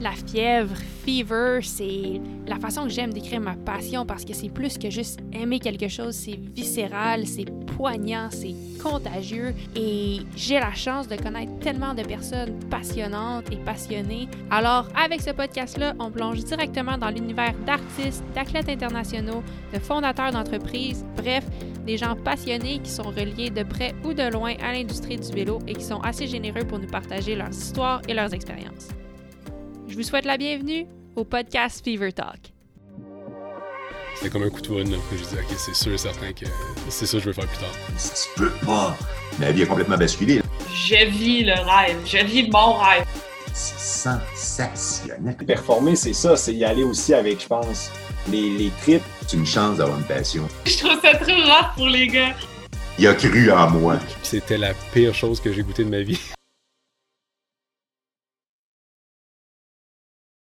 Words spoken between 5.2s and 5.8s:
aimer